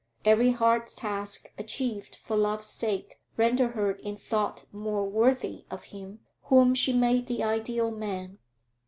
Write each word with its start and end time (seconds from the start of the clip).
Every 0.25 0.49
hard 0.49 0.87
task 0.87 1.53
achieved 1.59 2.15
for 2.15 2.35
love's 2.35 2.65
sake 2.65 3.19
rendered 3.37 3.73
her 3.73 3.91
in 3.91 4.17
thought 4.17 4.65
more 4.71 5.05
worthy 5.07 5.65
of 5.69 5.83
him 5.93 6.21
whom 6.45 6.73
she 6.73 6.91
made 6.91 7.27
the 7.27 7.43
ideal 7.43 7.91
man. 7.91 8.39